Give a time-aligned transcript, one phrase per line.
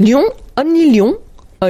[0.00, 0.24] Lyon,
[0.56, 1.14] Only Lyon,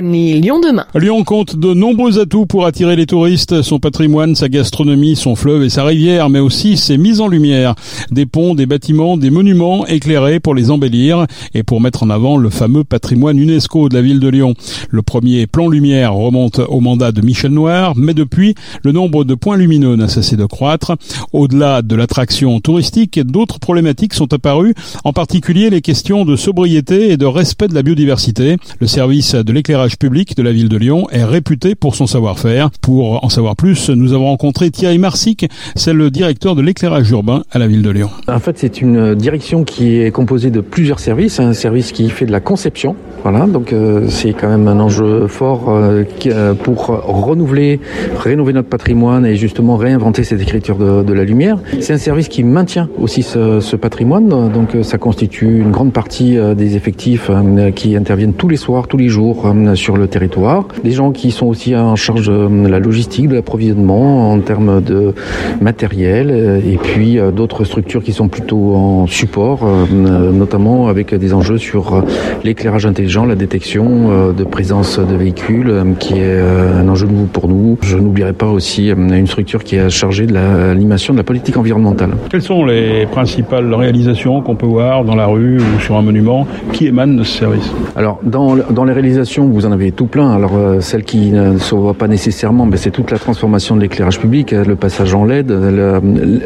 [0.00, 0.60] Lyon.
[0.94, 5.64] Lyon compte de nombreux atouts pour attirer les touristes, son patrimoine, sa gastronomie, son fleuve
[5.64, 7.74] et sa rivière, mais aussi ses mises en lumière.
[8.10, 12.36] Des ponts, des bâtiments, des monuments éclairés pour les embellir et pour mettre en avant
[12.36, 14.54] le fameux patrimoine UNESCO de la ville de Lyon.
[14.88, 19.34] Le premier plan lumière remonte au mandat de Michel Noir, mais depuis, le nombre de
[19.34, 20.96] points lumineux n'a cessé de croître.
[21.32, 24.74] Au-delà de l'attraction touristique, d'autres problématiques sont apparues,
[25.04, 28.56] en particulier les questions de sobriété et de respect de la biodiversité.
[28.80, 32.70] Le service de l'éclairage public de la ville de Lyon est réputé pour son savoir-faire.
[32.80, 37.42] Pour en savoir plus, nous avons rencontré Thierry Marsic, c'est le directeur de l'éclairage urbain
[37.50, 38.10] à la ville de Lyon.
[38.28, 41.38] En fait, c'est une direction qui est composée de plusieurs services.
[41.40, 45.28] Un service qui fait de la conception, voilà, donc euh, c'est quand même un enjeu
[45.28, 47.80] fort euh, euh, pour renouveler,
[48.18, 51.58] rénover notre patrimoine et justement réinventer cette écriture de, la lumière.
[51.80, 56.76] C'est un service qui maintient aussi ce, patrimoine, donc ça constitue une grande partie des
[56.76, 57.30] effectifs
[57.74, 60.66] qui interviennent tous les soirs, tous les jours sur le territoire.
[60.82, 65.14] Des gens qui sont aussi en charge de la logistique, de l'approvisionnement en termes de
[65.60, 72.02] matériel et puis d'autres structures qui sont plutôt en support, notamment avec des enjeux sur
[72.42, 77.78] l'éclairage intelligent, la détection de présence de véhicules qui est un enjeu nouveau pour nous.
[77.82, 82.10] Je n'oublierai pas aussi une structure qui est chargée de l'animation de la politique environnementale.
[82.30, 86.46] Quelles sont les principales réalisations qu'on peut voir dans la rue ou sur un monument?
[86.72, 87.70] Qui émanent de ce service?
[87.96, 90.32] Alors dans, dans les réalisations, vous en avez tout plein.
[90.32, 93.80] Alors euh, celle qui ne se voit pas nécessairement, ben, c'est toute la transformation de
[93.80, 96.00] l'éclairage public, le passage en LED, la,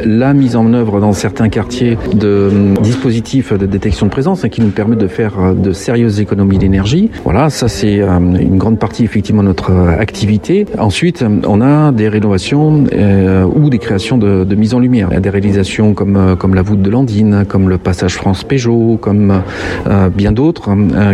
[0.05, 2.51] la, mise en œuvre dans certains quartiers de
[2.81, 7.09] dispositifs de détection de présence hein, qui nous permet de faire de sérieuses économies d'énergie.
[7.23, 10.65] Voilà, ça c'est une grande partie effectivement de notre activité.
[10.77, 15.07] Ensuite, on a des rénovations euh, ou des créations de, de, mise en lumière.
[15.11, 18.43] Il y a des réalisations comme comme la voûte de Landine, comme le passage France
[18.43, 19.41] Peugeot, comme
[19.87, 20.69] euh, bien d'autres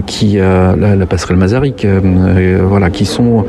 [0.06, 3.46] qui la, la passerelle Mazaric euh, voilà, qui sont,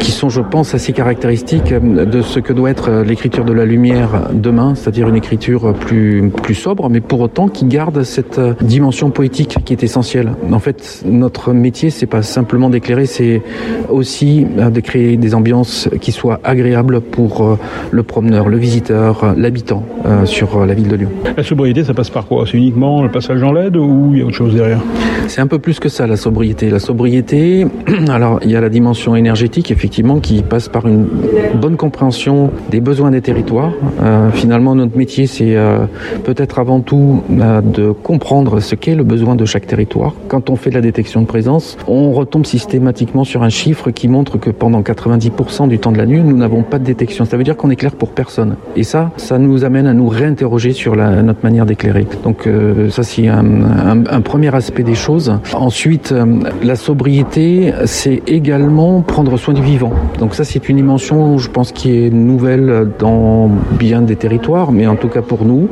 [0.00, 4.28] qui sont, je pense, assez caractéristiques de ce que doit être l'écriture de la lumière
[4.32, 9.58] demain, c'est-à-dire une écriture plus, plus sobre, mais pour autant qui garde cette dimension poétique
[9.64, 10.32] qui est essentielle.
[10.52, 13.42] En fait, notre métier, c'est pas simplement d'éclairer, c'est
[13.88, 17.58] aussi de créer des ambiances qui soient agréables pour
[17.90, 21.10] le promeneur, le visiteur, l'habitant euh, sur la ville de Lyon.
[21.36, 22.44] La sobriété, ça passe par quoi?
[22.46, 24.80] C'est uniquement le passage en LED ou il y a autre chose derrière?
[25.28, 26.70] C'est un peu plus que ça, la sobriété.
[26.70, 27.66] La sobriété,
[28.08, 31.06] alors il y a la dimension énergétique effectivement qui passe par une
[31.54, 33.72] bonne compréhension des besoins des territoires.
[34.02, 35.86] Euh, finalement notre métier c'est euh,
[36.24, 40.14] peut-être avant tout euh, de comprendre ce qu'est le besoin de chaque territoire.
[40.28, 44.08] Quand on fait de la détection de présence, on retombe systématiquement sur un chiffre qui
[44.08, 47.24] montre que pendant 90% du temps de la nuit, nous n'avons pas de détection.
[47.24, 48.56] Ça veut dire qu'on éclaire pour personne.
[48.76, 52.06] Et ça, ça nous amène à nous réinterroger sur la, notre manière d'éclairer.
[52.24, 55.32] Donc euh, ça c'est un, un, premier aspect des choses.
[55.52, 56.26] Ensuite, euh,
[56.62, 59.92] la sobriété, c'est également prendre soin du vivant.
[60.18, 64.86] Donc ça, c'est une dimension, je pense, qui est nouvelle dans bien des territoires, mais
[64.86, 65.68] en tout cas pour nous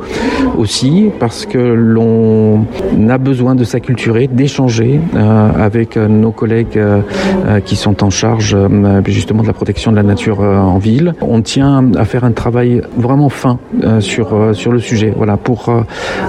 [0.57, 2.65] aussi, parce que l'on
[3.09, 7.01] a besoin de s'acculturer, d'échanger euh, avec nos collègues euh,
[7.63, 11.13] qui sont en charge euh, justement de la protection de la nature euh, en ville.
[11.21, 15.71] On tient à faire un travail vraiment fin euh, sur, sur le sujet, voilà, pour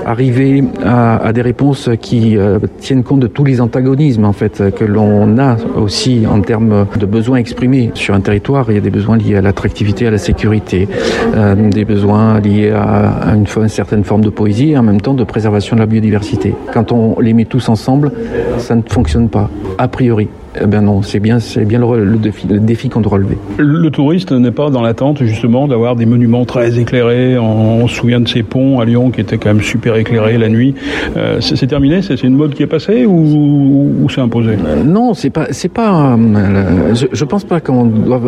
[0.06, 2.36] arriver à, à des réponses qui
[2.78, 7.06] tiennent compte de tous les antagonismes en fait que l'on a aussi en termes de
[7.06, 8.66] besoins exprimés sur un territoire.
[8.68, 10.88] Il y a des besoins liés à l'attractivité, à la sécurité,
[11.34, 15.24] euh, des besoins liés à, une certaine forme de poésie et en même temps de
[15.24, 16.54] préservation de la biodiversité.
[16.72, 18.12] Quand on les met tous ensemble,
[18.58, 20.28] ça ne fonctionne pas, a priori.
[20.60, 23.38] Eh bien non, c'est bien, c'est bien le, le défi, le défi qu'on doit relever.
[23.58, 27.38] Le touriste n'est pas dans l'attente justement d'avoir des monuments très éclairés.
[27.38, 30.38] On, on, se souvient de ces ponts à Lyon qui étaient quand même super éclairés
[30.38, 30.74] la nuit.
[31.16, 34.56] Euh, c'est terminé, c'est une mode qui est passée ou, ou c'est imposé?
[34.66, 36.16] Euh, Non, c'est pas, c'est pas.
[36.16, 38.20] Euh, je, je pense pas qu'on doit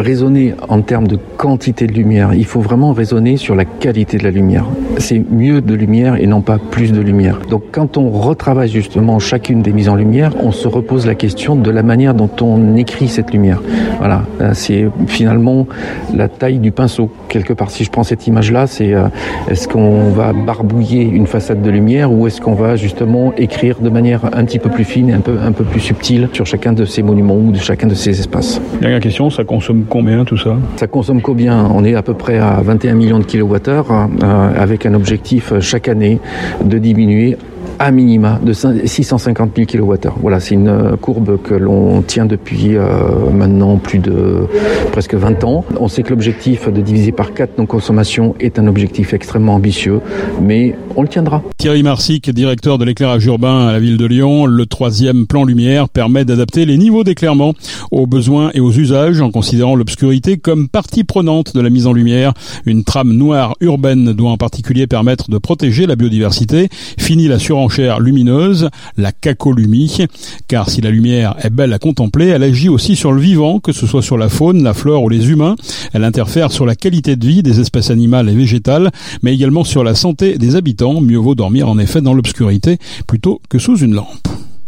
[0.00, 2.34] raisonner en termes de quantité de lumière.
[2.34, 4.64] Il faut vraiment raisonner sur la qualité de la lumière.
[4.98, 7.40] C'est mieux de lumière et non pas plus de lumière.
[7.50, 11.47] Donc quand on retravaille justement chacune des mises en lumière, on se repose la question
[11.56, 13.60] de la manière dont on écrit cette lumière.
[13.98, 14.22] Voilà,
[14.52, 15.66] c'est finalement
[16.14, 17.10] la taille du pinceau.
[17.28, 19.08] Quelque part, si je prends cette image-là, c'est euh,
[19.48, 23.88] est-ce qu'on va barbouiller une façade de lumière ou est-ce qu'on va justement écrire de
[23.88, 26.72] manière un petit peu plus fine et un peu, un peu plus subtile sur chacun
[26.72, 28.60] de ces monuments ou de chacun de ces espaces?
[28.80, 30.56] Dernière question, ça consomme combien tout ça?
[30.76, 31.66] Ça consomme combien?
[31.74, 35.88] On est à peu près à 21 millions de kilowattheures euh, avec un objectif chaque
[35.88, 36.20] année
[36.64, 37.36] de diminuer
[37.78, 40.10] à minima de 650 000 kWh.
[40.20, 44.46] Voilà, c'est une courbe que l'on tient depuis euh, maintenant plus de
[44.92, 45.64] presque 20 ans.
[45.78, 50.00] On sait que l'objectif de diviser par 4 nos consommations est un objectif extrêmement ambitieux,
[50.40, 51.44] mais on le tiendra.
[51.58, 55.88] Thierry Marsic, directeur de l'éclairage urbain à la ville de Lyon, le troisième plan lumière
[55.88, 57.54] permet d'adapter les niveaux d'éclairement
[57.92, 61.92] aux besoins et aux usages en considérant l'obscurité comme partie prenante de la mise en
[61.92, 62.32] lumière.
[62.66, 66.68] Une trame noire urbaine doit en particulier permettre de protéger la biodiversité.
[66.98, 70.06] Fini la surenchère lumineuse, la cacolumie,
[70.48, 73.70] car si la lumière est belle à contempler, elle agit aussi sur le vivant, que
[73.70, 75.54] ce soit sur la faune, la flore ou les humains.
[75.92, 78.90] Elle interfère sur la qualité de vie des espèces animales et végétales,
[79.22, 80.87] mais également sur la santé des habitants.
[80.94, 84.28] Mieux vaut dormir en effet dans l'obscurité plutôt que sous une lampe.